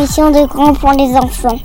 [0.00, 1.58] Émission de grands pour les enfants.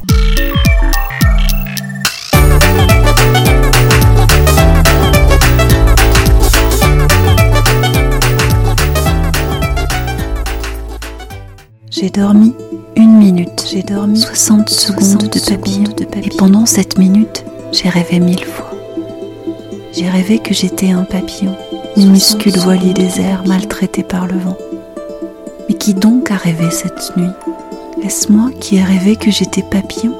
[11.89, 12.53] J'ai dormi
[12.97, 18.43] une minute, j'ai dormi 60 secondes de papillon, et pendant cette minute, j'ai rêvé mille
[18.43, 18.71] fois.
[19.93, 21.55] J'ai rêvé que j'étais un papillon,
[21.95, 24.57] minuscule voilier désert maltraité par le vent.
[25.69, 27.31] Mais qui donc a rêvé cette nuit?
[28.05, 30.13] Est-ce moi qui ai rêvé que j'étais papillon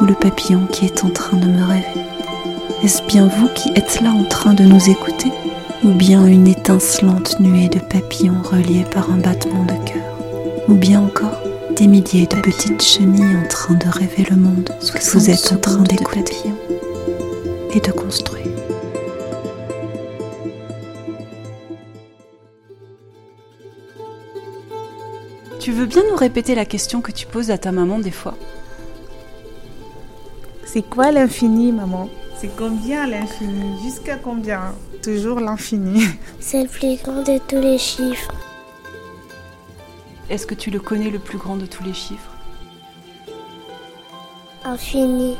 [0.00, 2.04] Ou le papillon qui est en train de me rêver
[2.84, 5.32] Est-ce bien vous qui êtes là en train de nous écouter
[5.82, 10.04] Ou bien une étincelante nuée de papillons reliés par un battement de cœur
[10.68, 11.40] ou bien encore
[11.76, 15.56] des milliers de petites chenilles en train de rêver le monde que vous êtes en
[15.56, 16.52] train d'écouter
[17.74, 18.47] et de construire?
[25.68, 28.34] Tu veux bien nous répéter la question que tu poses à ta maman des fois
[30.64, 33.78] C'est quoi l'infini, maman C'est combien l'infini?
[33.84, 34.74] Jusqu'à combien?
[35.02, 36.04] Toujours l'infini.
[36.40, 38.32] C'est le plus grand de tous les chiffres.
[40.30, 42.32] Est-ce que tu le connais le plus grand de tous les chiffres?
[44.64, 45.36] Infini.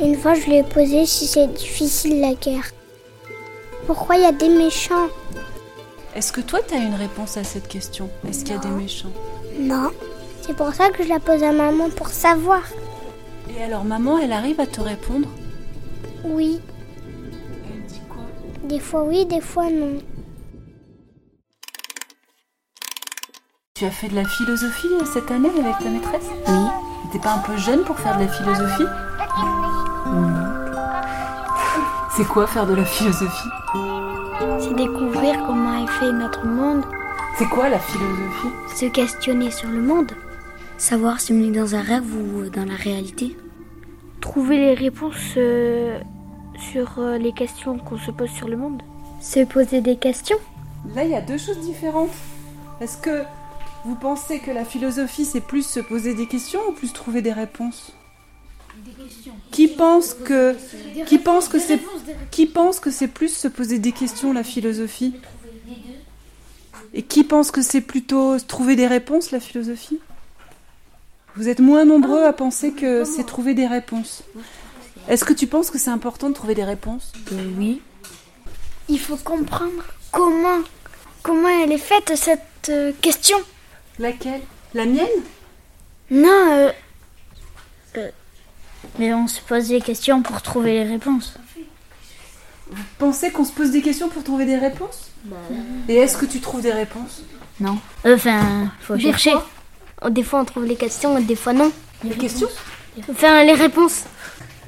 [0.00, 2.72] Une fois, je lui ai posé si c'est difficile la guerre.
[3.86, 5.08] Pourquoi il y a des méchants
[6.14, 8.08] Est-ce que toi, tu as une réponse à cette question?
[8.26, 9.12] Est-ce qu'il y a des méchants?
[9.58, 9.90] Non.
[10.40, 12.62] C'est pour ça que je la pose à maman pour savoir.
[13.56, 15.28] Et alors, maman, elle arrive à te répondre?
[16.24, 16.60] Oui.
[17.70, 18.22] Elle dit quoi?
[18.64, 19.98] Des fois oui, des fois non.
[23.74, 26.30] Tu as fait de la philosophie cette année avec ta maîtresse?
[26.48, 26.54] Oui.
[27.12, 28.84] T'es pas un peu jeune pour faire de la philosophie?
[32.16, 33.48] C'est quoi faire de la philosophie
[34.60, 36.84] C'est découvrir comment est fait notre monde,
[37.36, 40.12] C'est quoi la philosophie se questionner sur le monde,
[40.78, 43.36] Savoir si on est dans un rêve ou dans la réalité.
[44.20, 45.98] Trouver les réponses euh,
[46.56, 48.82] sur euh, les questions qu'on se pose sur le monde.
[49.20, 50.38] se poser des questions.
[50.94, 52.10] Là, il y a deux choses différentes.
[52.80, 53.22] Est-ce que
[53.84, 57.32] vous pensez que la philosophie, c'est plus se poser des questions ou plus trouver des
[57.32, 57.92] réponses
[59.50, 60.54] Qui pense que
[61.06, 61.80] qui pense que c'est
[62.30, 65.14] qui pense que c'est plus se poser des questions la philosophie?
[66.92, 70.00] Et qui pense que c'est plutôt trouver des réponses la philosophie?
[71.36, 74.22] Vous êtes moins nombreux à penser que c'est trouver des réponses.
[75.08, 77.12] Est-ce que tu penses que c'est important de trouver des réponses?
[77.58, 77.82] Oui.
[78.88, 80.60] Il faut comprendre comment,
[81.22, 83.36] comment elle est faite cette euh, question.
[83.98, 84.42] Laquelle?
[84.74, 85.06] La mienne?
[86.10, 86.70] Non, euh,
[88.98, 91.34] Mais on se pose des questions pour trouver les réponses.
[92.98, 95.10] Pensez qu'on se pose des questions pour trouver des réponses
[95.88, 97.22] Et est-ce que tu trouves des réponses
[97.60, 97.78] Non.
[98.06, 99.32] Enfin, faut des chercher.
[99.32, 99.48] fois,
[100.02, 101.70] oh, des fois on trouve les questions et des fois non.
[102.02, 102.48] Les questions
[103.10, 104.04] Enfin, les réponses.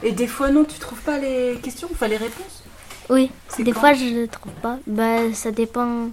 [0.02, 2.62] Et des fois non, tu trouves pas les questions, enfin les réponses
[3.08, 4.78] Oui, des fois je ne trouve pas.
[4.86, 6.08] Bah, ça dépend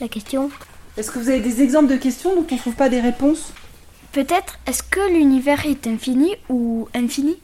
[0.00, 0.50] la question.
[0.96, 3.52] Est-ce que vous avez des exemples de questions dont on trouve pas des réponses
[4.18, 7.38] Peut-être, est-ce que l'univers est infini ou infini.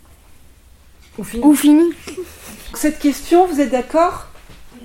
[1.18, 1.84] Ou fini
[2.74, 4.26] Cette question, vous êtes d'accord?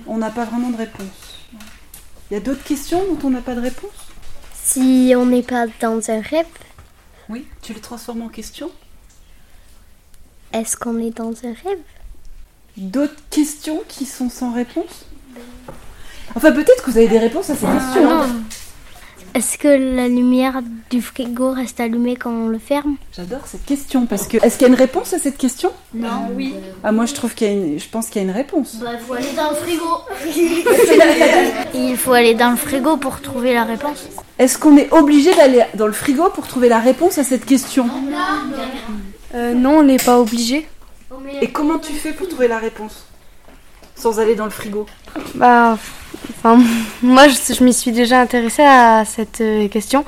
[0.06, 1.40] On n'a pas vraiment de réponse.
[2.30, 3.90] Il y a d'autres questions dont on n'a pas de réponse?
[4.54, 6.46] Si on n'est pas dans un rêve,
[7.28, 7.44] Oui.
[7.60, 8.70] Tu les transformes en questions
[10.52, 11.80] est-ce qu'on est dans un rêve?
[12.76, 15.06] D'autres questions qui sont sans réponse?
[16.36, 18.08] Enfin, peut-être que vous avez des réponses à ces questions.
[18.08, 18.42] hein.
[19.32, 20.60] Est-ce que la lumière
[20.90, 22.96] du frigo reste allumée quand on le ferme?
[23.16, 24.38] J'adore cette question parce que.
[24.44, 25.70] Est-ce qu'il y a une réponse à cette question?
[25.94, 26.28] Non.
[26.34, 26.54] Oui.
[26.82, 27.78] Ah, moi je trouve qu'il y a une.
[27.78, 28.78] Je pense qu'il y a une réponse.
[28.80, 29.84] Il faut aller dans le frigo.
[31.74, 34.08] Il faut aller dans le frigo pour trouver la réponse.
[34.38, 37.88] Est-ce qu'on est obligé d'aller dans le frigo pour trouver la réponse à cette question?
[39.34, 40.66] Euh, non, on n'est pas obligé.
[41.40, 43.04] Et comment tu fais pour trouver la réponse?
[43.94, 44.86] Sans aller dans le frigo?
[45.34, 45.78] Bah,
[47.02, 50.04] moi, je, m'y suis déjà intéressée à cette euh, question.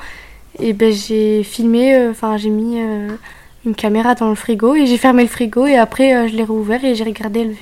[0.59, 3.09] Et ben, j'ai filmé, euh, enfin, j'ai mis euh,
[3.65, 6.83] une caméra dans le frigo et j'ai fermé le frigo et après, je l'ai rouvert
[6.85, 7.55] et j'ai regardé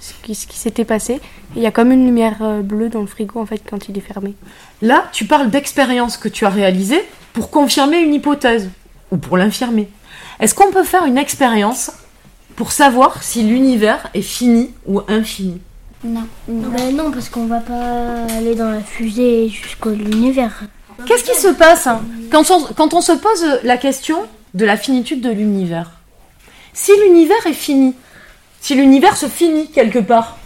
[0.00, 1.20] ce qui, s'était passé.
[1.54, 4.00] Il y a comme une lumière bleue dans le frigo en fait quand il est
[4.00, 4.34] fermé.
[4.82, 7.02] Là, tu parles d'expérience que tu as réalisée
[7.32, 8.70] pour confirmer une hypothèse
[9.12, 9.88] ou pour l'infirmer.
[10.40, 11.92] Est-ce qu'on peut faire une expérience
[12.56, 15.60] pour savoir si l'univers est fini ou infini?
[16.06, 16.26] Non.
[16.48, 20.62] Ben non, parce qu'on va pas aller dans la fusée jusqu'au l'univers.
[21.06, 22.00] Qu'est-ce qui se passe hein,
[22.30, 25.90] quand on, quand on se pose la question de la finitude de l'univers
[26.72, 27.94] Si l'univers est fini,
[28.60, 30.38] si l'univers se finit quelque part,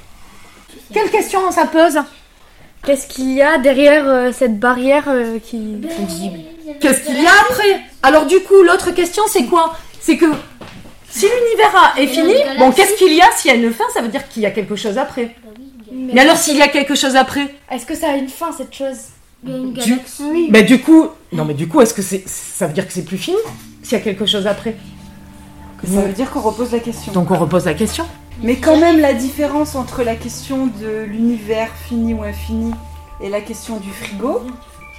[0.92, 1.98] quelle question ça pose?
[2.84, 5.76] Qu'est-ce qu'il y a derrière euh, cette barrière euh, qui
[6.80, 7.80] Qu'est-ce qu'il y a après?
[8.02, 9.76] Alors du coup, l'autre question, c'est quoi?
[10.00, 10.26] C'est que
[11.10, 13.30] si l'univers est fini, bon, qu'est-ce qu'il y a?
[13.36, 15.34] S'il y a une fin, ça veut dire qu'il y a quelque chose après.
[16.12, 18.74] Mais alors, s'il y a quelque chose après Est-ce que ça a une fin cette
[18.74, 18.96] chose
[19.44, 20.48] Il y a une Du- galaxie.
[20.50, 23.04] Bah du coup, non mais du coup, est-ce que c'est, ça veut dire que c'est
[23.04, 23.36] plus fini
[23.82, 24.76] S'il y a quelque chose après
[25.84, 27.12] Ça veut dire qu'on repose la question.
[27.12, 28.04] Donc on repose la question.
[28.42, 32.72] Mais quand même, la différence entre la question de l'univers fini ou infini
[33.22, 34.40] et la question du frigo,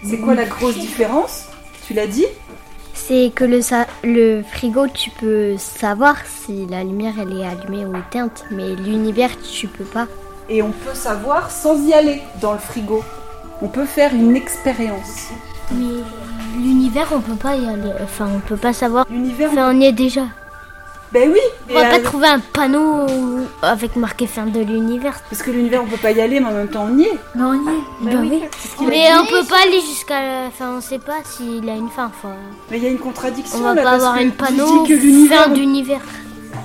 [0.07, 1.45] c'est quoi la grosse différence?
[1.88, 2.25] Tu l'as dit?
[2.94, 6.15] C'est que le, sa- le frigo, tu peux savoir
[6.45, 10.07] si la lumière elle est allumée ou éteinte, mais l'univers, tu peux pas.
[10.53, 13.01] Et on peut savoir sans y aller dans le frigo.
[13.62, 15.30] On peut faire une expérience.
[15.71, 16.03] Mais
[16.57, 17.94] l'univers, on peut pas y aller.
[18.03, 19.06] Enfin, on peut pas savoir.
[19.09, 20.25] L'univers, Enfin, on y est déjà.
[21.13, 21.39] ben oui
[21.69, 23.06] On va pas euh, trouver un panneau
[23.62, 25.21] avec marqué fin de l'univers.
[25.30, 27.18] Parce que l'univers, on peut pas y aller, mais en même temps, on y est.
[27.36, 27.81] Mais on y est.
[28.01, 28.42] Bah oui.
[28.89, 30.75] Mais on peut pas aller jusqu'à la fin.
[30.77, 32.07] On sait pas s'il a une fin.
[32.07, 32.36] Enfin,
[32.69, 34.68] Mais il y a une contradiction on va là, pas parce avoir que tu panneau
[35.30, 36.01] fin on- d'univers.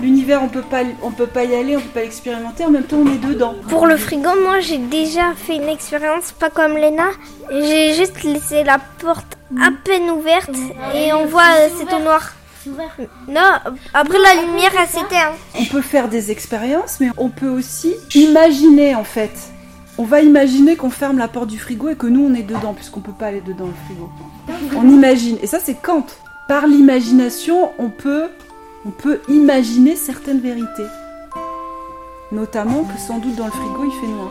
[0.01, 2.65] L'univers, on peut pas, on peut pas y aller, on peut pas l'expérimenter.
[2.65, 3.55] En même temps, on est dedans.
[3.69, 7.09] Pour le frigo, moi j'ai déjà fait une expérience, pas comme Léna.
[7.51, 10.51] J'ai juste laissé la porte à peine ouverte
[10.95, 12.33] et on voit euh, c'est tout noir.
[13.29, 13.53] Non,
[13.95, 15.33] après la lumière elle s'éteint.
[15.59, 19.31] On peut faire des expériences, mais on peut aussi imaginer en fait.
[19.99, 22.75] On va imaginer qu'on ferme la porte du frigo et que nous on est dedans,
[22.75, 24.11] puisqu'on peut pas aller dedans le frigo.
[24.77, 25.39] On imagine.
[25.43, 26.07] Et ça c'est Kant.
[26.49, 28.29] Par l'imagination, on peut,
[28.87, 30.87] on peut imaginer certaines vérités.
[32.33, 34.31] Notamment que sans doute dans le frigo il fait noir.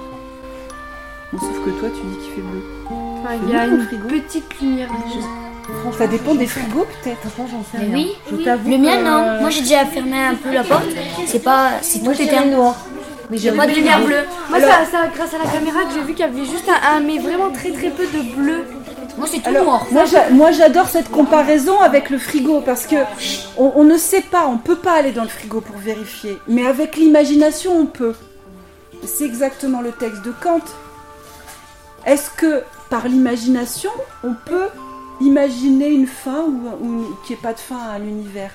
[1.32, 2.62] Bon, sauf que toi tu dis qu'il fait bleu.
[2.90, 4.08] Enfin, Il y a une frigo.
[4.08, 4.90] petite lumière.
[5.98, 7.28] Ça dépend des frigos peut-être.
[7.94, 9.42] oui, le mien non.
[9.42, 10.86] Moi j'ai déjà fermé un peu la porte.
[11.26, 12.46] C'est pas, c'est tout éteint.
[12.46, 12.76] noir.
[13.32, 14.24] N'y a pas de lumière bleue.
[14.52, 16.98] Moi, ça, ça, grâce à la caméra que j'ai vu qu'il y avait juste un,
[16.98, 18.64] un- mais vraiment très très peu de bleu.
[19.18, 19.86] Moi c'est tout Alors, noir.
[19.92, 22.96] moi, j'a- moi, j'adore cette comparaison avec le frigo parce que
[23.58, 26.66] on, on ne sait pas, on peut pas aller dans le frigo pour vérifier, mais
[26.66, 28.16] avec l'imagination on peut.
[29.06, 30.62] C'est exactement le texte de Kant.
[32.06, 33.92] Est-ce que par l'imagination
[34.24, 34.68] on peut
[35.22, 38.52] imaginer une fin ou, ou qu'il n'y ait pas de fin à l'univers?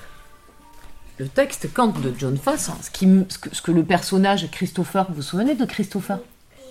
[1.18, 3.82] Le texte Kant de John Foss, hein, ce, qui, m- ce, que, ce que le
[3.82, 6.18] personnage Christopher, vous vous souvenez de Christopher?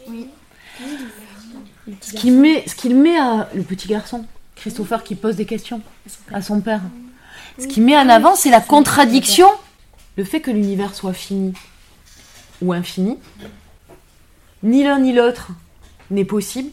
[0.08, 0.28] Oui.
[2.02, 4.26] Ce qu'il met, ce qu'il met à le petit garçon,
[4.56, 5.82] Christopher qui pose des questions
[6.32, 6.82] à son père.
[7.58, 9.48] Ce qu'il met en avant, c'est la contradiction,
[10.18, 11.54] le fait que l'univers soit fini
[12.62, 13.18] ou infini.
[14.64, 15.52] Ni l'un ni l'autre
[16.12, 16.70] n'est possible,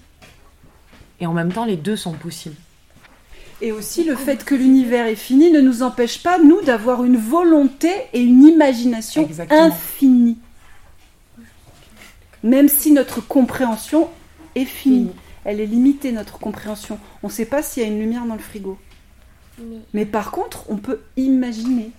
[1.21, 2.57] et en même temps les deux sont possibles.
[3.63, 7.17] Et aussi le fait que l'univers est fini ne nous empêche pas, nous, d'avoir une
[7.17, 9.63] volonté et une imagination Exactement.
[9.63, 10.37] infinie.
[12.43, 14.11] Même si notre compréhension
[14.57, 15.13] est finie.
[15.45, 16.99] Elle est limitée, notre compréhension.
[17.23, 18.77] On ne sait pas s'il y a une lumière dans le frigo.
[19.95, 21.91] Mais par contre, on peut imaginer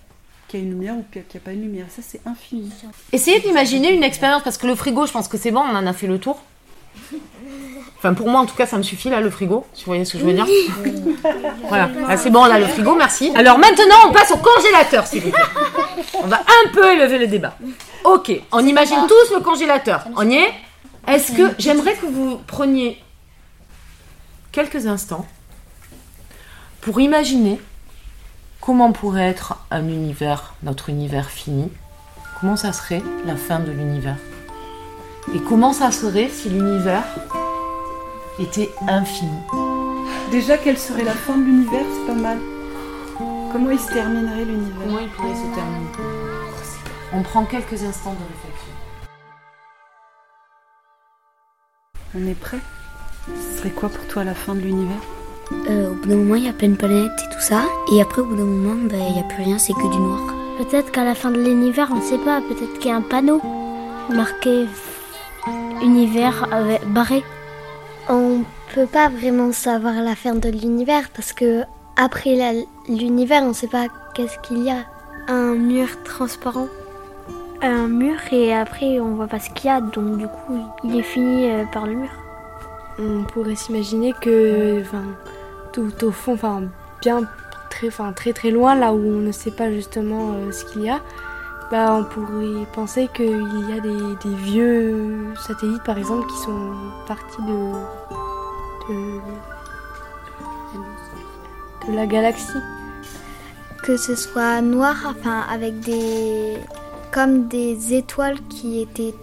[0.46, 1.86] qu'il y a une lumière ou qu'il n'y a pas une lumière.
[1.88, 2.70] Ça, c'est infini.
[3.12, 5.86] Essayez d'imaginer une expérience, parce que le frigo, je pense que c'est bon, on en
[5.86, 6.42] a fait le tour.
[7.98, 10.04] Enfin, pour moi, en tout cas, ça me suffit, là, le frigo, si vous voyez
[10.04, 10.46] ce que je veux dire.
[11.68, 13.32] Voilà, Là, c'est bon, là, le frigo, merci.
[13.34, 15.42] Alors maintenant, on passe au congélateur, s'il vous plaît.
[16.22, 17.56] On va un peu élever le débat.
[18.04, 20.04] Ok, on imagine tous le congélateur.
[20.16, 20.52] On y est?
[21.08, 23.02] Est-ce que j'aimerais que vous preniez
[24.52, 25.26] quelques instants
[26.82, 27.58] pour imaginer
[28.60, 31.70] comment pourrait être un univers, notre univers fini
[32.40, 34.18] Comment ça serait la fin de l'univers
[35.34, 37.04] Et comment ça serait si l'univers
[38.38, 39.38] était infini
[40.30, 42.38] Déjà, quelle serait la fin de l'univers C'est pas mal.
[43.50, 44.76] Comment il se terminerait l'univers?
[44.84, 45.88] Comment il pourrait se terminer?
[47.14, 48.47] On prend quelques instants de réflexion.
[52.14, 52.58] On est prêt?
[53.26, 55.02] Ce serait quoi pour toi la fin de l'univers?
[55.68, 57.62] Euh, au bout d'un moment, il y a plein de planètes et tout ça.
[57.92, 59.98] Et après, au bout d'un moment, ben, il n'y a plus rien, c'est que du
[59.98, 60.34] noir.
[60.58, 62.40] Peut-être qu'à la fin de l'univers, on ne sait pas.
[62.40, 63.40] Peut-être qu'il y a un panneau
[64.10, 64.66] marqué
[65.82, 67.22] univers avec barré.
[68.08, 68.42] On
[68.74, 71.62] peut pas vraiment savoir la fin de l'univers parce que
[71.96, 72.36] après
[72.88, 74.84] l'univers, on sait pas qu'est-ce qu'il y a.
[75.28, 76.68] Un mur transparent?
[77.62, 80.96] Un mur et après on voit pas ce qu'il y a, donc du coup il
[80.96, 82.10] est fini euh, par le mur.
[83.00, 85.04] On pourrait s'imaginer que, enfin,
[85.72, 86.62] tout au fond, enfin,
[87.00, 87.22] bien
[87.70, 90.82] très, enfin, très très loin, là où on ne sait pas justement euh, ce qu'il
[90.82, 91.00] y a,
[91.70, 96.72] bah, on pourrait penser qu'il y a des, des vieux satellites, par exemple, qui sont
[97.06, 97.72] partis de,
[98.88, 99.20] de,
[101.92, 102.62] de la galaxie.
[103.84, 106.58] Que ce soit noir, enfin avec des.
[107.12, 109.14] Comme des étoiles qui étaient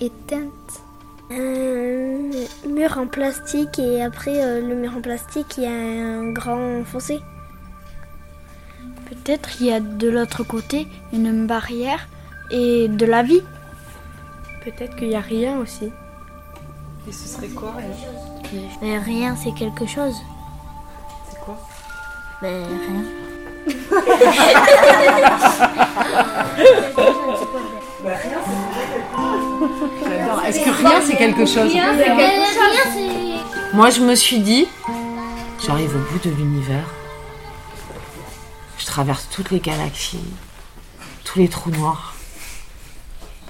[0.00, 0.82] éteintes.
[1.30, 2.30] Un
[2.68, 6.84] mur en plastique et après euh, le mur en plastique, il y a un grand
[6.84, 7.20] fossé.
[9.08, 12.08] Peut-être il y a de l'autre côté une barrière
[12.50, 13.42] et de la vie.
[14.64, 15.90] Peut-être qu'il n'y a rien aussi.
[17.08, 17.74] Et ce serait quoi
[18.98, 20.16] rien, c'est quelque chose.
[21.30, 21.58] C'est quoi?
[22.42, 23.21] Mais rien.
[30.04, 30.44] J'adore.
[30.46, 31.72] Est-ce que rien c'est quelque chose
[33.72, 34.66] Moi je me suis dit,
[35.64, 36.84] j'arrive au bout de l'univers.
[38.78, 40.24] Je traverse toutes les galaxies,
[41.24, 42.14] tous les trous noirs.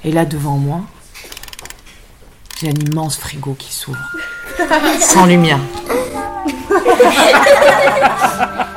[0.04, 0.82] Et là devant moi,
[2.60, 3.98] j'ai un immense frigo qui s'ouvre.
[5.00, 5.58] Sans lumière.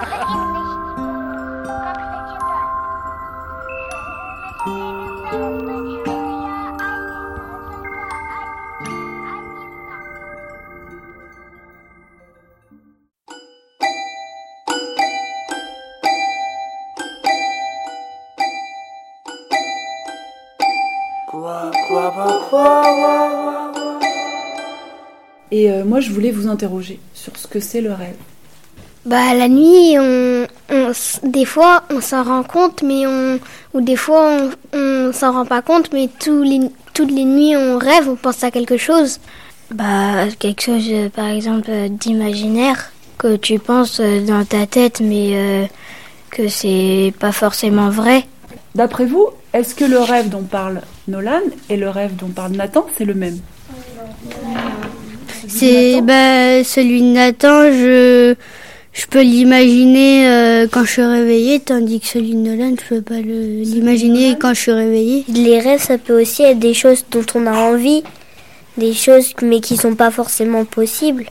[25.52, 28.16] Et euh, moi, je voulais vous interroger sur ce que c'est le rêve.
[29.06, 30.45] Bah la nuit, on,
[30.86, 33.40] on des fois on s'en rend compte, mais on
[33.74, 34.40] ou des fois
[34.74, 36.62] on, on s'en rend pas compte, mais tous les,
[36.94, 39.20] toutes les nuits on rêve, on pense à quelque chose.
[39.72, 45.02] Bah quelque chose euh, par exemple euh, d'imaginaire que tu penses euh, dans ta tête,
[45.02, 45.66] mais euh,
[46.30, 48.26] que c'est pas forcément vrai.
[48.76, 52.86] D'après vous, est-ce que le rêve dont parle Nolan et le rêve dont parle Nathan,
[52.98, 53.40] c'est le même?
[55.48, 58.36] C'est bah, celui de Nathan, je,
[58.96, 63.02] je peux l'imaginer euh, quand je suis réveillée, tandis que celui de Nolan, je peux
[63.02, 65.26] pas l'imaginer quand je suis réveillée.
[65.28, 68.04] Les rêves, ça peut aussi être des choses dont on a envie,
[68.78, 71.26] des choses mais qui sont pas forcément possibles.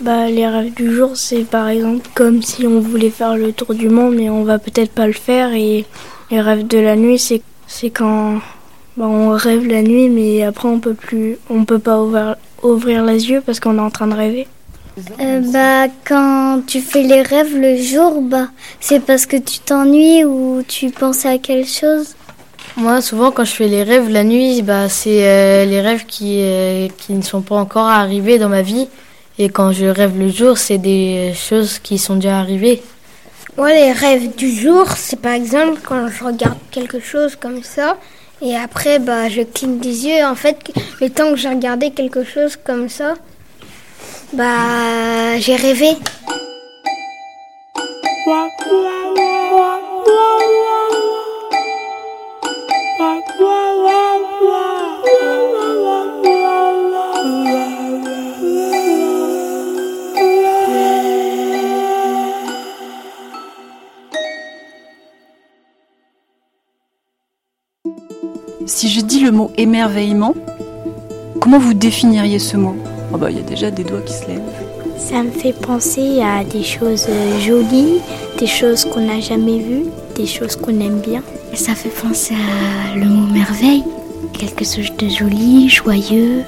[0.00, 3.74] Bah, les rêves du jour, c'est par exemple comme si on voulait faire le tour
[3.74, 5.52] du monde, mais on va peut-être pas le faire.
[5.52, 5.84] Et
[6.30, 8.40] les rêves de la nuit, c'est c'est quand
[8.96, 13.04] bah, on rêve la nuit, mais après on peut plus, on peut pas ouvrir, ouvrir
[13.04, 14.46] les yeux parce qu'on est en train de rêver.
[15.20, 18.48] Euh, bah, quand tu fais les rêves le jour, bah,
[18.80, 22.14] c'est parce que tu t'ennuies ou tu penses à quelque chose?
[22.76, 26.40] Moi, souvent, quand je fais les rêves la nuit, bah, c'est euh, les rêves qui,
[26.40, 28.88] euh, qui ne sont pas encore arrivés dans ma vie.
[29.38, 32.82] Et quand je rêve le jour, c'est des choses qui sont déjà arrivées.
[33.56, 37.96] Moi, les rêves du jour, c'est par exemple quand je regarde quelque chose comme ça,
[38.42, 40.24] et après, bah, je cligne des yeux.
[40.24, 40.58] En fait,
[41.00, 43.14] le temps que j'ai regardé quelque chose comme ça,
[44.32, 45.96] bah, j'ai rêvé.
[68.64, 70.34] Si je dis le mot émerveillement,
[71.40, 72.76] comment vous définiriez ce mot?
[73.12, 74.40] Oh bah il y a déjà des doigts qui se lèvent.
[74.98, 77.06] Ça me fait penser à des choses
[77.40, 77.98] jolies,
[78.38, 79.84] des choses qu'on n'a jamais vues,
[80.16, 81.22] des choses qu'on aime bien.
[81.54, 83.84] Ça fait penser à le mot merveille,
[84.32, 86.42] quelque chose de joli, joyeux.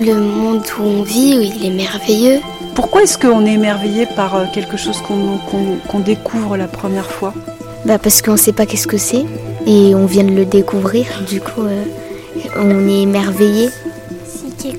[0.00, 2.40] Le monde où on vit, où il est merveilleux.
[2.74, 7.34] Pourquoi est-ce qu'on est émerveillé par euh, quelque chose qu'on découvre la première fois?
[7.84, 9.24] Bah parce qu'on sait pas qu'est-ce que c'est
[9.66, 11.06] et on vient de le découvrir.
[11.28, 11.84] Du coup, euh,
[12.56, 13.68] on est émerveillé.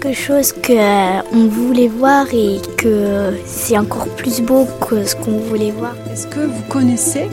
[0.04, 5.16] Quelque chose que euh, on voulait voir et que c'est encore plus beau que ce
[5.16, 5.96] qu'on voulait voir.
[6.12, 7.30] Est-ce que vous connaissez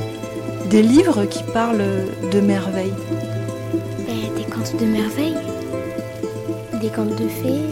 [0.70, 1.82] des livres qui parlent
[2.30, 2.92] de merveilles?
[4.06, 5.34] Ben, des contes de merveilles,
[6.80, 7.64] des contes de fées,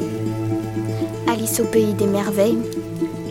[1.33, 2.59] Alice au pays des merveilles.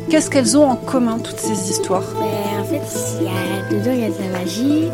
[0.09, 2.07] Qu'est-ce qu'elles ont en commun toutes ces histoires?
[2.17, 4.87] Ben, en fait, il y a, dedans il y a de la magie,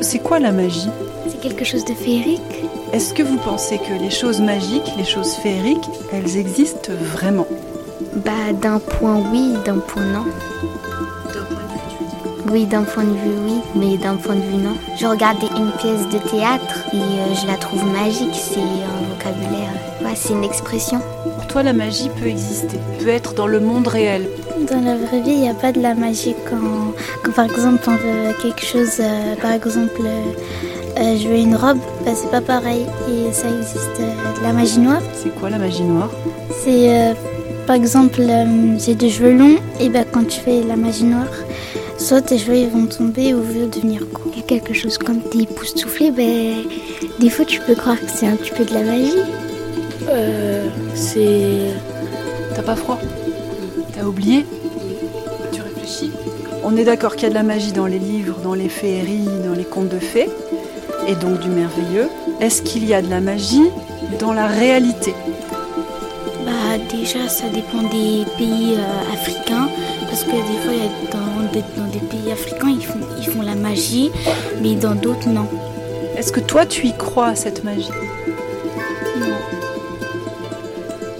[0.00, 0.88] C'est quoi la magie?
[1.28, 2.62] C'est quelque chose de féerique.
[2.92, 7.46] Est-ce que vous pensez que les choses magiques, les choses féeriques, elles existent vraiment?
[8.16, 10.26] Bah d'un point oui, d'un point non.
[12.50, 14.76] Oui, d'un point de vue, oui, mais d'un point de vue, non.
[15.00, 18.34] Je regardais une pièce de théâtre et euh, je la trouve magique.
[18.34, 19.72] C'est un vocabulaire,
[20.02, 21.00] ouais, c'est une expression.
[21.24, 24.28] Pour toi, la magie peut exister, peut être dans le monde réel.
[24.70, 26.92] Dans la vraie vie, il n'y a pas de la magie quand,
[27.24, 30.32] quand par exemple on veut quelque chose, euh, par exemple euh,
[30.96, 34.00] je veux une robe, bah, c'est pas pareil et ça existe.
[34.00, 36.10] euh, de la magie noire, C'est quoi la magie noire
[36.64, 37.12] c'est euh,
[37.66, 41.32] par exemple euh, j'ai des cheveux longs et bah, quand tu fais la magie noire,
[41.98, 44.30] soit tes cheveux ils vont tomber ou vont devenir courts.
[44.34, 46.62] Il y a quelque chose comme des pouces soufflés, ben,
[47.18, 49.22] des fois tu peux croire que c'est un petit peu de la magie.
[50.08, 51.70] Euh, c'est.
[52.54, 52.98] T'as pas froid
[53.96, 54.44] T'as oublié
[55.52, 56.10] Tu réfléchis
[56.64, 59.24] On est d'accord qu'il y a de la magie dans les livres, dans les féeries,
[59.46, 60.28] dans les contes de fées,
[61.08, 62.08] et donc du merveilleux.
[62.40, 63.70] Est-ce qu'il y a de la magie
[64.18, 65.14] dans la réalité?
[66.44, 69.68] Bah déjà ça dépend des pays euh, africains
[70.08, 72.98] parce que des fois il y a dans, des, dans des pays africains ils font,
[73.20, 74.10] ils font la magie
[74.60, 75.46] mais dans d'autres non.
[76.16, 77.90] Est-ce que toi tu y crois à cette magie?
[79.18, 79.36] Non.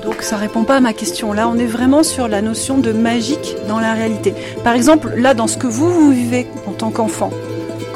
[0.02, 1.32] Donc ça répond pas à ma question.
[1.32, 4.34] Là, on est vraiment sur la notion de magique dans la réalité.
[4.64, 7.30] Par exemple, là, dans ce que vous, vous vivez en tant qu'enfant,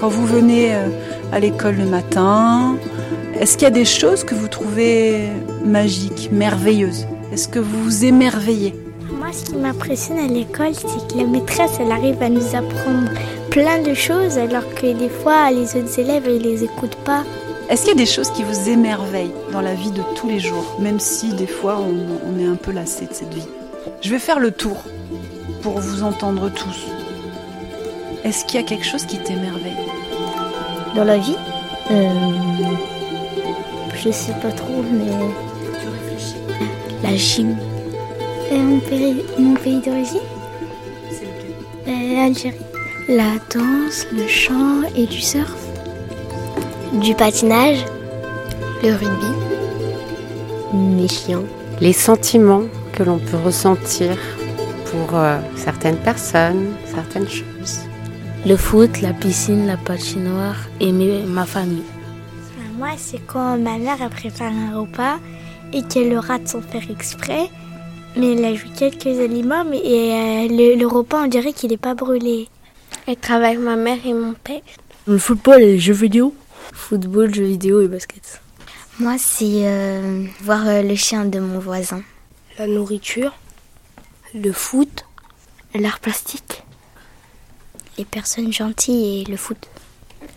[0.00, 0.88] quand vous venez euh,
[1.36, 2.76] à l'école le matin,
[3.38, 5.28] est-ce qu'il y a des choses que vous trouvez
[5.66, 7.06] magiques, merveilleuses?
[7.30, 8.74] Est-ce que vous vous émerveillez?
[9.18, 13.10] Moi, ce qui m'impressionne à l'école, c'est que la maîtresse, elle arrive à nous apprendre
[13.50, 17.22] plein de choses, alors que des fois, les autres élèves, ils les écoutent pas.
[17.68, 20.40] Est-ce qu'il y a des choses qui vous émerveillent dans la vie de tous les
[20.40, 23.48] jours, même si des fois on, on est un peu lassé de cette vie?
[24.00, 24.78] Je vais faire le tour
[25.60, 26.86] pour vous entendre tous.
[28.24, 29.76] Est-ce qu'il y a quelque chose qui t'émerveille?
[30.96, 31.36] Dans la vie
[31.90, 32.08] euh,
[33.94, 35.12] Je sais pas trop, mais.
[35.78, 36.36] Tu réfléchis.
[37.02, 37.54] La gym.
[38.50, 40.20] Euh, mon pays, mon pays d'origine?
[41.10, 41.54] C'est lequel?
[41.88, 42.56] Euh, Algérie.
[43.08, 45.54] La danse, le chant et du surf.
[46.94, 47.84] Du patinage.
[48.82, 49.36] Le rugby.
[50.98, 51.42] Les chiens.
[51.80, 54.16] Les sentiments que l'on peut ressentir
[54.86, 57.55] pour euh, certaines personnes, certaines choses.
[58.44, 61.82] Le foot, la piscine, la patinoire et ma famille.
[62.76, 65.18] Moi, c'est quand ma mère a préparé un repas
[65.72, 67.48] et qu'elle le rate sans faire exprès.
[68.16, 71.70] Mais elle a joué quelques aliments, mais et, euh, le, le repas, on dirait qu'il
[71.70, 72.48] n'est pas brûlé.
[73.08, 74.60] Être avec ma mère et mon père.
[75.06, 76.34] Le football et les jeux vidéo?
[76.72, 78.40] Football, jeux vidéo et basket.
[78.98, 82.02] Moi, c'est euh, voir euh, le chien de mon voisin.
[82.58, 83.34] La nourriture.
[84.34, 85.04] Le foot.
[85.74, 86.62] L'art plastique.
[87.98, 89.56] Les personnes gentilles et le foot.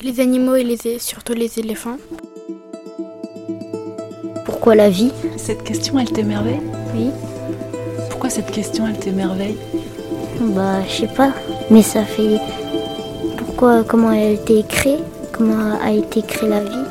[0.02, 1.98] Les animaux et les, surtout les éléphants.
[4.46, 5.12] Pourquoi la vie?
[5.36, 6.62] Cette question, elle t'émerveille?
[6.96, 7.10] Oui.
[8.10, 9.58] Pourquoi cette question, elle t'émerveille?
[10.40, 11.34] Bah, je sais pas.
[11.70, 12.40] Mais ça fait.
[13.38, 15.00] Pourquoi Comment elle a été créée?
[15.34, 16.86] Comment a été créée la vie?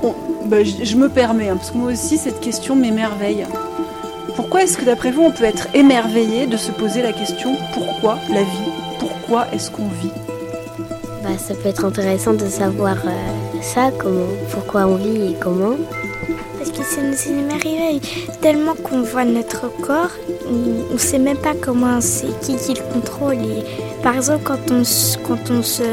[0.00, 0.14] Bon,
[0.46, 3.46] bah, je, je me permets, hein, parce que moi aussi, cette question m'émerveille.
[4.36, 8.18] Pourquoi est-ce que d'après vous, on peut être émerveillé de se poser la question pourquoi
[8.30, 8.73] la vie?
[9.26, 10.10] Pourquoi est-ce qu'on vit
[11.22, 15.76] Bah, ça peut être intéressant de savoir euh, ça, comment, pourquoi on vit et comment.
[16.58, 18.02] Parce que ça nous émerveille
[18.42, 20.10] tellement qu'on voit notre corps,
[20.46, 23.36] on ne sait même pas comment c'est, qui, qui le contrôle.
[23.36, 23.64] Et
[24.02, 24.82] par exemple, quand on,
[25.26, 25.84] quand on se,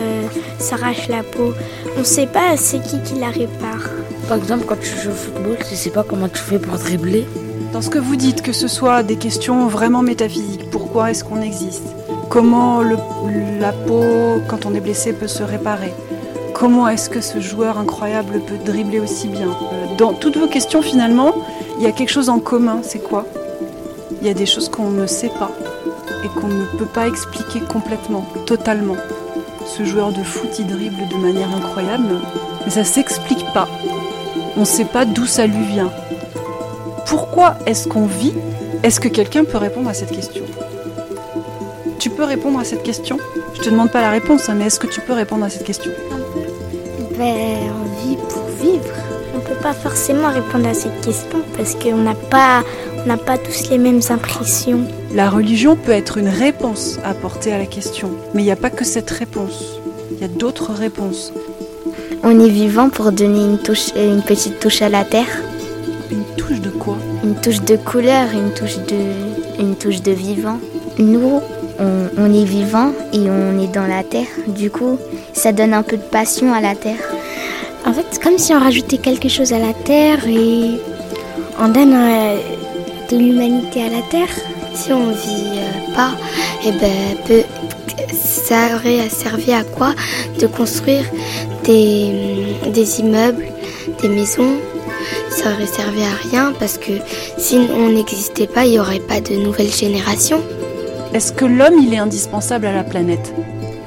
[0.60, 1.54] s'arrache la peau,
[1.96, 3.92] on ne sait pas c'est qui qui la répare.
[4.28, 7.26] Par exemple, quand tu joues au football, tu sais pas comment tu fais pour dribbler.
[7.72, 11.42] Dans ce que vous dites, que ce soit des questions vraiment métaphysiques, pourquoi est-ce qu'on
[11.42, 11.86] existe?
[12.32, 12.82] Comment
[13.60, 15.94] la peau, quand on est blessé, peut se réparer
[16.54, 20.82] Comment est-ce que ce joueur incroyable peut dribbler aussi bien Euh, Dans toutes vos questions,
[20.82, 21.34] finalement,
[21.78, 23.26] il y a quelque chose en commun, c'est quoi
[24.22, 25.52] Il y a des choses qu'on ne sait pas
[26.24, 28.96] et qu'on ne peut pas expliquer complètement, totalement.
[29.66, 32.16] Ce joueur de foot, il dribble de manière incroyable,
[32.64, 33.68] mais ça s'explique pas.
[34.56, 35.92] On ne sait pas d'où ça lui vient.
[37.08, 38.34] Pourquoi est-ce qu'on vit?
[38.84, 40.46] Est-ce que quelqu'un peut répondre à cette question?
[42.22, 43.18] Peux répondre à cette question?
[43.56, 45.64] Je te demande pas la réponse, hein, mais est-ce que tu peux répondre à cette
[45.64, 45.92] question?
[47.18, 48.94] Ben, on vit pour vivre.
[49.36, 52.64] On peut pas forcément répondre à cette question parce qu'on n'a pas,
[53.04, 54.82] on n'a pas tous les mêmes impressions.
[55.16, 58.70] La religion peut être une réponse apportée à la question, mais il n'y a pas
[58.70, 59.80] que cette réponse.
[60.12, 61.34] Il y a d'autres réponses.
[62.24, 65.42] On est vivant pour donner une, touche, euh, une petite touche à la terre.
[66.12, 66.98] Une touche de quoi?
[67.24, 70.60] Une touche de couleur, une touche de, une touche de vivant.
[71.00, 71.42] Nous,
[71.80, 74.28] on, on est vivant et on est dans la terre.
[74.48, 74.98] Du coup,
[75.34, 77.00] ça donne un peu de passion à la terre.
[77.86, 80.80] En fait, c'est comme si on rajoutait quelque chose à la Terre et
[81.60, 82.38] on donne euh,
[83.10, 84.30] de l'humanité à la Terre.
[84.76, 86.12] si on vit euh, pas,
[86.66, 87.44] eh ben,
[88.14, 89.94] ça aurait servi à quoi
[90.40, 91.04] de construire
[91.64, 93.46] des, des immeubles,
[94.02, 94.58] des maisons?
[95.30, 96.92] Ça aurait servi à rien parce que
[97.38, 100.42] si on n'existait pas, il n'y aurait pas de nouvelles générations.
[101.14, 103.34] Est-ce que l'homme, il est indispensable à la planète?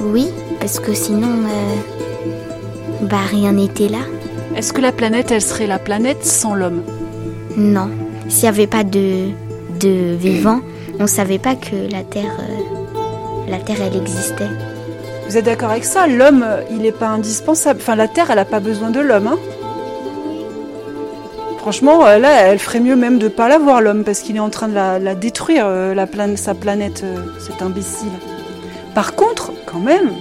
[0.00, 0.28] Oui,
[0.60, 4.00] parce que sinon, euh, bah rien n'était là.
[4.56, 6.82] Est-ce que la planète, elle serait la planète sans l'homme?
[7.56, 7.88] Non,
[8.28, 9.28] s'il n'y avait pas de,
[9.80, 10.60] de vivant,
[11.00, 14.50] on savait pas que la Terre, euh, la Terre, elle existait.
[15.26, 16.06] Vous êtes d'accord avec ça?
[16.06, 17.80] L'homme, euh, il n'est pas indispensable.
[17.80, 19.28] Enfin, la Terre, elle n'a pas besoin de l'homme.
[19.28, 19.38] Hein?
[21.64, 24.50] Franchement, euh, là, elle ferait mieux même de pas l'avoir, l'homme, parce qu'il est en
[24.50, 28.11] train de la, la détruire, euh, la plan- sa planète, euh, cet imbécile.
[28.94, 30.12] Par contre, quand même,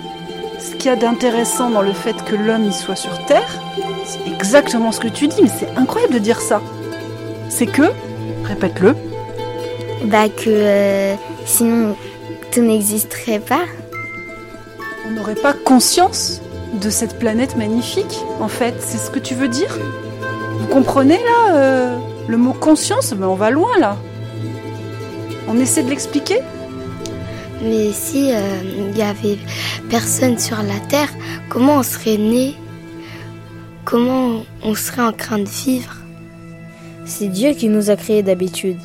[0.58, 3.60] ce qu'il y a d'intéressant dans le fait que l'homme il soit sur Terre,
[4.06, 6.62] c'est exactement ce que tu dis, mais c'est incroyable de dire ça.
[7.50, 7.92] C'est que,
[8.46, 8.96] répète-le,
[10.06, 11.14] Bah que euh,
[11.46, 11.98] sinon
[12.54, 13.66] tout n'existerait pas.
[15.10, 16.42] on n'aurait pas conscience
[16.82, 18.76] de cette planète magnifique, en fait.
[18.80, 19.78] C'est ce que tu veux dire?
[20.64, 21.98] Vous comprenez là euh,
[22.30, 23.14] le mot conscience?
[23.14, 23.98] Mais on va loin là.
[25.50, 26.40] On essaie de l'expliquer?
[27.62, 28.40] Mais si euh,
[28.90, 29.38] il y avait
[29.90, 31.10] personne sur la Terre,
[31.50, 32.56] comment on serait né?
[33.84, 35.98] Comment on serait en train de vivre?
[37.06, 38.80] C'est Dieu qui nous a créés d'habitude.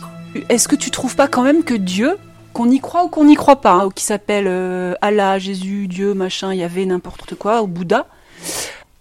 [0.49, 2.19] Est-ce que tu trouves pas quand même que Dieu,
[2.55, 5.87] qu'on y croit ou qu'on n'y croit pas, hein, ou qui s'appelle euh, Allah, Jésus,
[5.87, 8.07] Dieu, machin, Yahvé, n'importe quoi, ou Bouddha,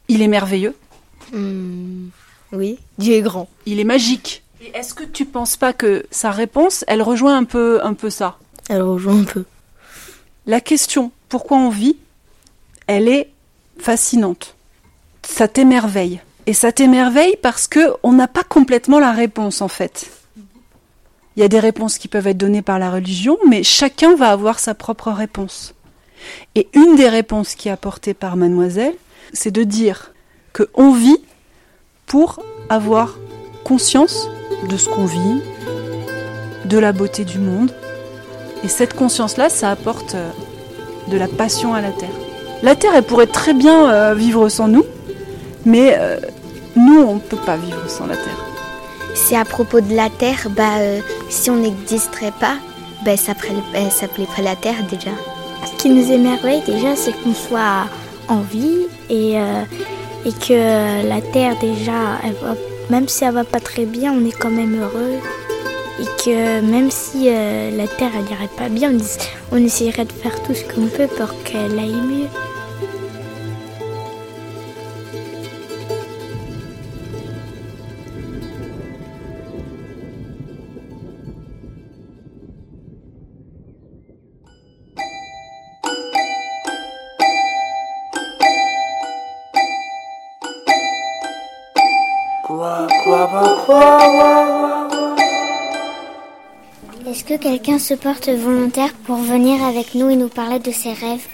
[0.09, 0.75] il est merveilleux?
[1.33, 2.09] Hmm,
[2.51, 3.49] Oui, Dieu est grand.
[3.65, 4.43] Il est magique.
[4.61, 8.09] Et est-ce que tu penses pas que sa réponse, elle rejoint un peu, un peu
[8.09, 8.37] ça?
[8.69, 9.45] Elle rejoint un peu.
[10.45, 11.97] La question pourquoi on vit,
[12.87, 13.29] elle est
[13.79, 14.55] fascinante.
[15.23, 16.21] Ça t'émerveille.
[16.45, 20.09] Et ça t'émerveille parce que on n'a pas complètement la réponse en fait.
[21.35, 24.31] Il y a des réponses qui peuvent être données par la religion, mais chacun va
[24.31, 25.75] avoir sa propre réponse.
[26.55, 28.95] Et une des réponses qui est apportée par mademoiselle,
[29.33, 30.13] c'est de dire
[30.53, 31.19] que on vit
[32.07, 32.39] pour
[32.69, 33.19] avoir
[33.63, 34.29] conscience
[34.69, 35.41] de ce qu'on vit,
[36.65, 37.71] de la beauté du monde,
[38.63, 40.31] et cette conscience-là, ça apporte euh,
[41.09, 42.09] de la passion à la Terre.
[42.63, 44.85] La Terre, elle pourrait très bien euh, vivre sans nous,
[45.65, 46.17] mais euh,
[46.75, 48.45] nous, on ne peut pas vivre sans la Terre.
[49.13, 50.77] C'est à propos de la Terre, bah
[51.29, 52.55] si on n'existerait pas,
[53.05, 53.33] bah ça
[53.89, 55.11] s'appellerait pas la Terre déjà.
[55.65, 57.85] Ce qui nous émerveille déjà, c'est qu'on soit
[58.27, 59.37] en vie et,
[60.27, 62.19] et que la Terre déjà,
[62.89, 65.19] même si elle va pas très bien, on est quand même heureux.
[65.99, 70.11] Et que même si euh, la Terre elle irait pas bien, on, on essayerait de
[70.11, 72.27] faire tout ce qu'on peut pour qu'elle aille mieux.
[97.05, 100.93] Est-ce que quelqu'un se porte volontaire pour venir avec nous et nous parler de ses
[100.93, 101.27] rêves?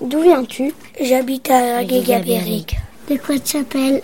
[0.00, 0.72] D'où viens-tu?
[0.98, 2.78] J'habite à Guégabéric.
[3.10, 4.00] De quoi tu t'appelles?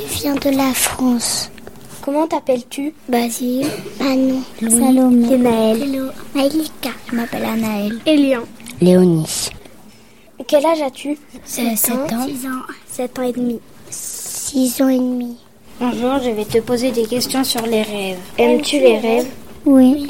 [0.00, 1.50] Je viens de la France.
[2.02, 2.92] Comment t'appelles-tu?
[3.08, 3.66] Basile.
[3.98, 4.42] Manon.
[4.60, 5.32] Salomé.
[5.32, 5.82] Et Naël.
[5.82, 6.10] Hello.
[6.34, 6.90] Maïlika.
[7.10, 7.98] Je m'appelle Anaël.
[8.04, 8.42] Elian.
[8.82, 9.48] Léonie.
[10.46, 11.16] Quel âge as-tu?
[11.42, 12.26] C'est 7 ans.
[12.26, 12.62] 6 ans.
[12.86, 13.60] 7 ans et demi.
[14.46, 15.36] 6 ans et demi.
[15.80, 18.18] Bonjour, je vais te poser des questions sur les rêves.
[18.38, 19.26] Aimes-tu les rêves?
[19.64, 20.08] Oui.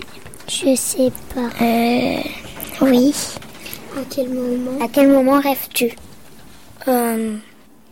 [0.49, 1.49] Je sais pas.
[1.65, 2.19] Euh,
[2.83, 3.15] Oui.
[3.97, 4.85] À quel moment?
[4.85, 5.93] À quel moment rêves-tu?
[6.87, 7.37] Euh,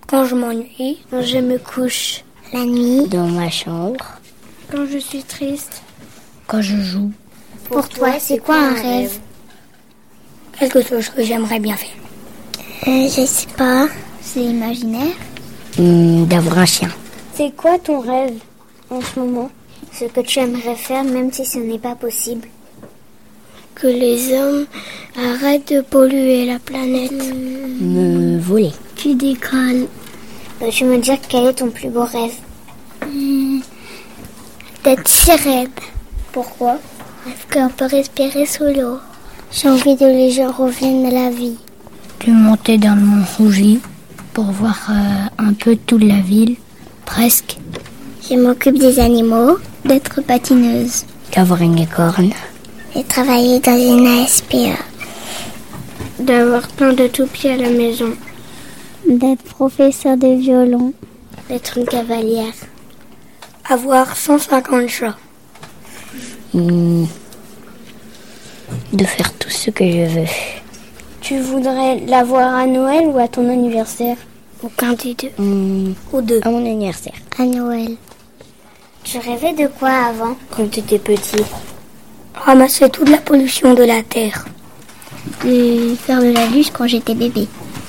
[0.07, 3.09] quand je m'ennuie, Quand je me couche la nuit.
[3.09, 4.04] dans ma chambre,
[4.70, 5.83] Quand je suis triste.
[6.46, 7.11] quand je joue,
[7.70, 9.18] Pour toi, c'est quoi un rêve?
[10.59, 11.96] Quelque chose que j'aimerais bien faire.
[12.87, 13.87] euh, Je sais pas.
[14.20, 15.16] C'est imaginaire.
[15.78, 16.88] Hmm, D'avoir un chien.
[17.34, 18.34] C'est quoi ton rêve
[18.90, 19.50] en ce moment?
[19.92, 22.48] Ce que tu aimerais faire même si ce n'est pas possible?
[23.74, 24.66] Que les hommes
[25.16, 27.12] arrêtent de polluer la planète.
[27.80, 28.70] Me voler.
[28.94, 29.87] Tu décolles.
[30.60, 32.34] Peux-tu me dire quel est ton plus beau rêve
[34.84, 35.68] D'être sirène.
[36.32, 36.78] Pourquoi?
[37.24, 38.98] Parce qu'on peut respirer sous l'eau.
[39.50, 41.56] J'ai envie que les gens reviennent à la vie.
[42.26, 43.80] De monter dans mon rougi
[44.35, 46.57] pour voir euh, un peu toute la ville,
[47.07, 47.57] presque.
[48.29, 52.33] Je m'occupe des animaux, d'être patineuse D'avoir une licorne.
[52.97, 54.77] et travailler dans une ASPA.
[56.18, 58.12] D'avoir plein de toupies à la maison.
[59.09, 60.92] D'être professeur de violon.
[61.49, 62.55] D'être une cavalière.
[63.68, 65.16] Avoir 150 chats.
[66.53, 67.05] Hmm.
[68.92, 70.63] De faire tout ce que je veux.
[71.24, 74.18] Tu voudrais l'avoir à Noël ou à ton anniversaire?
[74.62, 75.30] Aucun des deux.
[75.42, 75.94] Hmm.
[76.12, 76.40] Ou deux.
[76.42, 77.14] À mon anniversaire.
[77.38, 77.96] À Noël.
[79.04, 80.37] Tu rêvais de quoi avant?
[80.50, 81.42] Quand tu étais petit.
[82.34, 84.44] Ramasser toute la pollution de la Terre.
[85.46, 87.48] De faire de la luce quand j'étais bébé.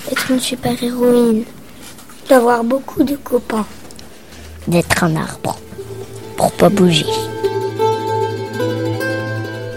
[0.09, 1.43] Être une super-héroïne.
[2.29, 3.65] D'avoir beaucoup de copains.
[4.65, 5.59] D'être un arbre.
[6.37, 7.05] Pour pas bouger.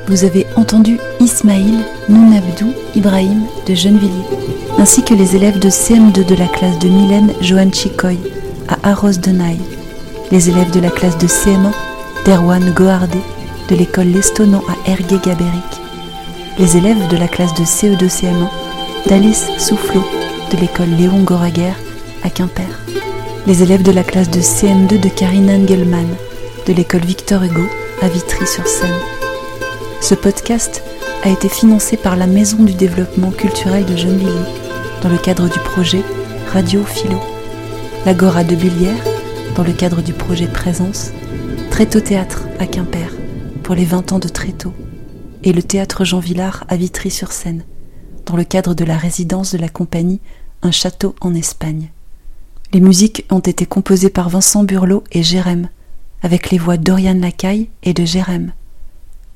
[0.08, 4.38] Vous avez entendu Ismaïl Nounabdou Ibrahim de Gennevilliers,
[4.78, 8.16] ainsi que les élèves de CM2 de la classe de Mylène Johan Chikoy
[8.68, 9.58] à Arros de Naï,
[10.32, 11.72] les élèves de la classe de CM1
[12.24, 13.18] d'Erwan Gohardé
[13.68, 15.80] de l'école Lestonan à Ergué Gabéric,
[16.58, 20.04] les élèves de la classe de CE2 CM1 d'Alice Soufflot
[20.50, 21.74] de l'école Léon Goraguer
[22.24, 22.64] à Quimper,
[23.46, 26.08] les élèves de la classe de CM2 de Karine Engelmann
[26.66, 27.66] de l'école Victor Hugo
[28.00, 29.17] à Vitry-sur-Seine.
[30.00, 30.82] Ce podcast
[31.22, 34.30] a été financé par la Maison du développement culturel de Gennevilliers
[35.02, 36.02] dans le cadre du projet
[36.52, 37.20] Radio Philo,
[38.06, 39.04] l'Agora de Billière
[39.54, 41.10] dans le cadre du projet Présence,
[41.70, 43.12] Tréteau Théâtre à Quimper
[43.64, 44.72] pour les 20 ans de Tréteau
[45.42, 47.64] et le Théâtre Jean Villard à Vitry-sur-Seine
[48.24, 50.20] dans le cadre de la résidence de la compagnie
[50.62, 51.90] Un château en Espagne.
[52.72, 55.68] Les musiques ont été composées par Vincent Burlot et Jérém,
[56.22, 58.52] avec les voix d'Oriane Lacaille et de Jérém.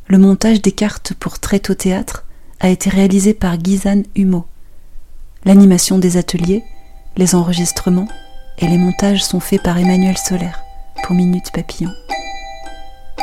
[0.08, 2.24] Le montage des cartes pour Tréteau Théâtre
[2.60, 4.46] a été réalisé par Gizane Humeau.
[5.44, 6.62] L'animation des ateliers,
[7.16, 8.08] les enregistrements
[8.58, 10.62] et les montages sont faits par Emmanuel Solaire
[11.02, 11.90] pour Minute Papillon.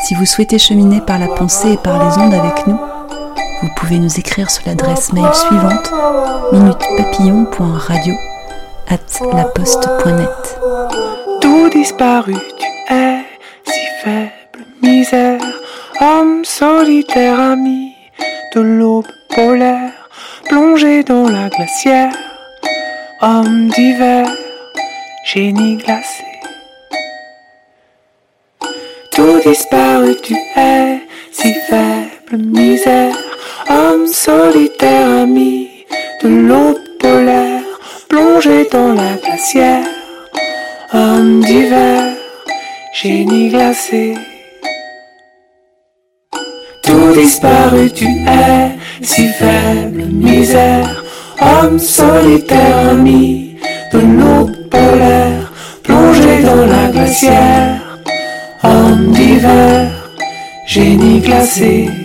[0.04, 2.80] Si vous souhaitez cheminer par la pensée et par les ondes avec nous,
[3.62, 5.92] vous pouvez nous écrire sur l'adresse mail suivante
[6.54, 8.14] minutepapillon.radio
[8.88, 8.98] at
[9.34, 10.60] laposte.net.
[11.42, 13.26] Tout disparu, tu es
[13.66, 15.42] si faible misère,
[16.02, 17.94] homme solitaire ami
[18.56, 20.10] de l'aube polaire,
[20.46, 22.14] plongé dans la glacière,
[23.22, 24.26] homme d'hiver,
[25.26, 26.24] génie glacé.
[29.12, 33.18] Tout disparu, tu es si faible misère,
[33.70, 35.86] homme solitaire ami
[36.24, 37.64] de l'aube polaire,
[38.08, 39.86] plongé dans la glacière,
[40.94, 42.16] homme d'hiver,
[42.94, 44.16] génie glacé.
[47.14, 51.04] Disparu, tu es si faible misère,
[51.42, 53.56] homme solitaire ami
[53.92, 55.52] de l'aube polaire,
[55.84, 58.00] plongé dans la glacière,
[58.64, 59.90] homme d'hiver,
[60.68, 61.99] génie glacé.